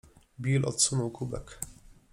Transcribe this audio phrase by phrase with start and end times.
[0.39, 1.59] Bill odsunął kubek.